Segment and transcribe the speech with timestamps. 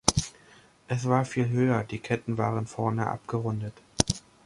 [0.87, 3.75] Es war viel höher, die Ketten waren vorne abgerundet.